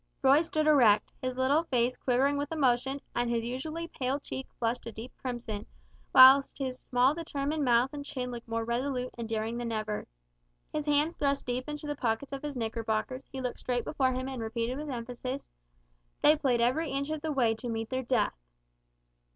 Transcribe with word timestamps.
Roy 0.23 0.41
stood 0.41 0.65
erect, 0.65 1.13
his 1.21 1.37
little 1.37 1.61
face 1.65 1.95
quivering 1.95 2.35
with 2.35 2.51
emotion, 2.51 3.01
and 3.15 3.29
his 3.29 3.43
usually 3.43 3.87
pale 3.87 4.19
cheek 4.19 4.47
flushed 4.57 4.87
a 4.87 4.91
deep 4.91 5.15
crimson, 5.21 5.67
whilst 6.11 6.57
his 6.57 6.79
small 6.79 7.13
determined 7.13 7.63
mouth 7.63 7.91
and 7.93 8.03
chin 8.03 8.31
looked 8.31 8.47
more 8.47 8.65
resolute 8.65 9.13
and 9.15 9.29
daring 9.29 9.59
than 9.59 9.71
ever. 9.71 10.07
His 10.73 10.87
hands 10.87 11.15
thrust 11.17 11.45
deep 11.45 11.69
in 11.69 11.75
the 11.79 11.95
pockets 11.95 12.33
of 12.33 12.41
his 12.41 12.55
knickerbockers 12.57 13.27
he 13.31 13.41
looked 13.41 13.59
straight 13.59 13.83
before 13.83 14.13
him 14.13 14.27
and 14.27 14.41
repeated 14.41 14.79
with 14.79 14.89
emphasis, 14.89 15.51
"They 16.23 16.35
played 16.35 16.61
every 16.61 16.89
inch 16.89 17.11
of 17.11 17.21
the 17.21 17.31
way 17.31 17.53
to 17.53 17.69
meet 17.69 17.91
their 17.91 18.01
death!" 18.01 18.33